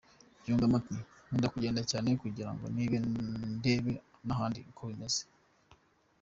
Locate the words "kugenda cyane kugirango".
1.53-2.63